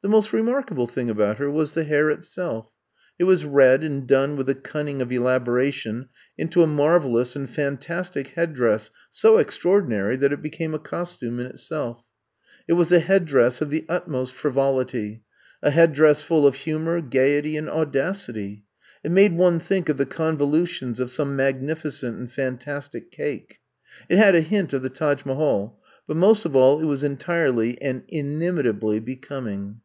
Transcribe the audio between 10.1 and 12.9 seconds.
that it became a costume in itself. It was